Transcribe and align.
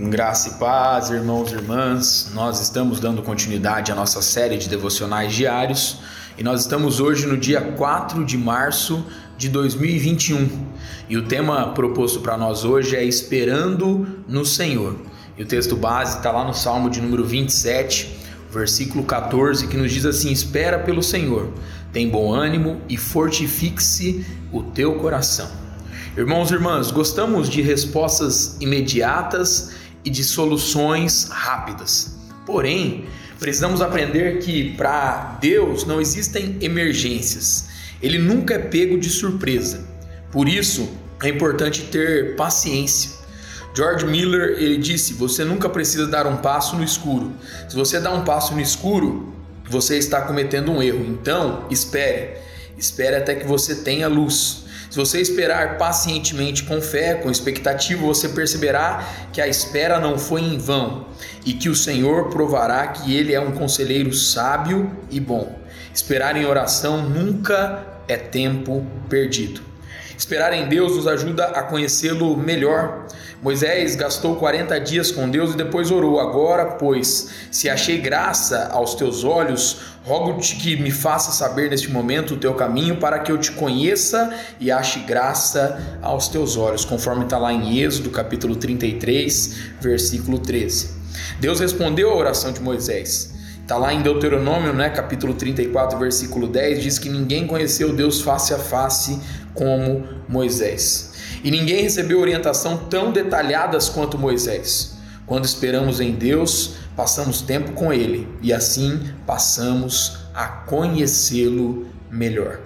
Graça 0.00 0.50
e 0.50 0.52
paz, 0.60 1.10
irmãos 1.10 1.50
e 1.50 1.56
irmãs. 1.56 2.30
Nós 2.32 2.60
estamos 2.60 3.00
dando 3.00 3.20
continuidade 3.20 3.90
à 3.90 3.96
nossa 3.96 4.22
série 4.22 4.56
de 4.56 4.68
devocionais 4.68 5.34
diários 5.34 5.98
e 6.38 6.44
nós 6.44 6.60
estamos 6.60 7.00
hoje 7.00 7.26
no 7.26 7.36
dia 7.36 7.60
4 7.60 8.24
de 8.24 8.38
março 8.38 9.04
de 9.36 9.48
2021. 9.48 10.48
E 11.08 11.16
o 11.16 11.26
tema 11.26 11.72
proposto 11.72 12.20
para 12.20 12.36
nós 12.36 12.64
hoje 12.64 12.94
é 12.94 13.02
Esperando 13.02 14.06
no 14.28 14.44
Senhor. 14.44 14.94
E 15.36 15.42
o 15.42 15.46
texto 15.46 15.74
base 15.74 16.18
está 16.18 16.30
lá 16.30 16.44
no 16.44 16.54
Salmo 16.54 16.88
de 16.88 17.00
número 17.00 17.24
27, 17.24 18.20
versículo 18.52 19.02
14, 19.02 19.66
que 19.66 19.76
nos 19.76 19.92
diz 19.92 20.06
assim: 20.06 20.30
Espera 20.30 20.78
pelo 20.78 21.02
Senhor, 21.02 21.52
tem 21.92 22.08
bom 22.08 22.32
ânimo 22.32 22.80
e 22.88 22.96
fortifique-se 22.96 24.24
o 24.52 24.62
teu 24.62 24.94
coração. 24.94 25.50
Irmãos 26.16 26.50
e 26.50 26.54
irmãs, 26.54 26.90
gostamos 26.90 27.48
de 27.48 27.62
respostas 27.62 28.56
imediatas 28.60 29.72
e 30.04 30.10
de 30.10 30.24
soluções 30.24 31.28
rápidas. 31.30 32.16
Porém, 32.46 33.06
precisamos 33.38 33.80
aprender 33.80 34.38
que 34.38 34.74
para 34.74 35.38
Deus 35.40 35.84
não 35.84 36.00
existem 36.00 36.56
emergências. 36.60 37.68
Ele 38.02 38.18
nunca 38.18 38.54
é 38.54 38.58
pego 38.58 38.98
de 38.98 39.10
surpresa. 39.10 39.86
Por 40.30 40.48
isso, 40.48 40.88
é 41.22 41.28
importante 41.28 41.82
ter 41.82 42.36
paciência. 42.36 43.10
George 43.74 44.06
Miller 44.06 44.56
ele 44.58 44.78
disse: 44.78 45.14
"Você 45.14 45.44
nunca 45.44 45.68
precisa 45.68 46.06
dar 46.06 46.26
um 46.26 46.38
passo 46.38 46.76
no 46.76 46.84
escuro. 46.84 47.32
Se 47.68 47.76
você 47.76 48.00
dá 48.00 48.12
um 48.12 48.24
passo 48.24 48.54
no 48.54 48.60
escuro, 48.60 49.34
você 49.68 49.98
está 49.98 50.22
cometendo 50.22 50.72
um 50.72 50.82
erro. 50.82 51.04
Então, 51.06 51.66
espere. 51.70 52.38
Espere 52.78 53.16
até 53.16 53.34
que 53.34 53.46
você 53.46 53.74
tenha 53.76 54.08
luz. 54.08 54.64
Se 54.90 54.96
você 54.96 55.20
esperar 55.20 55.76
pacientemente 55.76 56.64
com 56.64 56.80
fé, 56.80 57.14
com 57.14 57.30
expectativa, 57.30 58.06
você 58.06 58.28
perceberá 58.28 59.06
que 59.32 59.40
a 59.40 59.46
espera 59.46 60.00
não 60.00 60.18
foi 60.18 60.40
em 60.40 60.56
vão 60.56 61.06
e 61.44 61.52
que 61.52 61.68
o 61.68 61.74
Senhor 61.74 62.30
provará 62.30 62.86
que 62.88 63.14
ele 63.14 63.34
é 63.34 63.40
um 63.40 63.52
conselheiro 63.52 64.12
sábio 64.14 64.90
e 65.10 65.20
bom. 65.20 65.58
Esperar 65.92 66.36
em 66.36 66.46
oração 66.46 67.02
nunca 67.02 67.84
é 68.06 68.16
tempo 68.16 68.86
perdido. 69.08 69.60
Esperar 70.18 70.52
em 70.52 70.68
Deus 70.68 70.96
nos 70.96 71.06
ajuda 71.06 71.44
a 71.44 71.62
conhecê-lo 71.62 72.36
melhor. 72.36 73.06
Moisés 73.40 73.94
gastou 73.94 74.34
40 74.34 74.76
dias 74.80 75.12
com 75.12 75.30
Deus 75.30 75.54
e 75.54 75.56
depois 75.56 75.92
orou. 75.92 76.18
Agora, 76.18 76.72
pois, 76.72 77.30
se 77.52 77.70
achei 77.70 77.98
graça 77.98 78.68
aos 78.72 78.96
teus 78.96 79.22
olhos, 79.22 79.78
rogo-te 80.04 80.56
que 80.56 80.76
me 80.76 80.90
faça 80.90 81.30
saber 81.30 81.70
neste 81.70 81.88
momento 81.88 82.34
o 82.34 82.36
teu 82.36 82.52
caminho, 82.54 82.96
para 82.96 83.20
que 83.20 83.30
eu 83.30 83.38
te 83.38 83.52
conheça 83.52 84.34
e 84.58 84.72
ache 84.72 84.98
graça 85.00 85.98
aos 86.02 86.26
teus 86.26 86.56
olhos, 86.56 86.84
conforme 86.84 87.22
está 87.22 87.38
lá 87.38 87.52
em 87.52 87.78
Êxodo, 87.78 88.10
capítulo 88.10 88.56
33, 88.56 89.56
versículo 89.80 90.40
13. 90.40 90.90
Deus 91.38 91.60
respondeu 91.60 92.10
à 92.10 92.16
oração 92.16 92.50
de 92.50 92.60
Moisés. 92.60 93.37
Está 93.68 93.76
lá 93.76 93.92
em 93.92 94.00
Deuteronômio, 94.00 94.72
né, 94.72 94.88
capítulo 94.88 95.34
34, 95.34 95.98
versículo 95.98 96.48
10, 96.48 96.82
diz 96.82 96.98
que 96.98 97.10
ninguém 97.10 97.46
conheceu 97.46 97.92
Deus 97.92 98.22
face 98.22 98.54
a 98.54 98.58
face 98.58 99.20
como 99.52 100.08
Moisés. 100.26 101.12
E 101.44 101.50
ninguém 101.50 101.82
recebeu 101.82 102.18
orientação 102.18 102.78
tão 102.88 103.12
detalhadas 103.12 103.90
quanto 103.90 104.16
Moisés. 104.16 104.96
Quando 105.26 105.44
esperamos 105.44 106.00
em 106.00 106.12
Deus, 106.12 106.76
passamos 106.96 107.42
tempo 107.42 107.72
com 107.72 107.92
Ele 107.92 108.26
e 108.40 108.54
assim 108.54 109.12
passamos 109.26 110.16
a 110.34 110.46
conhecê-lo 110.46 111.88
melhor. 112.10 112.60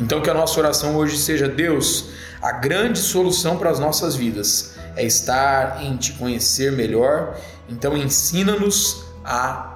Então, 0.00 0.22
que 0.22 0.30
a 0.30 0.34
nossa 0.34 0.58
oração 0.58 0.96
hoje 0.96 1.18
seja: 1.18 1.46
Deus, 1.46 2.06
a 2.40 2.52
grande 2.52 2.98
solução 2.98 3.58
para 3.58 3.68
as 3.68 3.78
nossas 3.78 4.16
vidas 4.16 4.74
é 4.96 5.04
estar 5.04 5.84
em 5.84 5.98
te 5.98 6.14
conhecer 6.14 6.72
melhor. 6.72 7.38
Então, 7.68 7.94
ensina-nos 7.94 9.04
a 9.22 9.75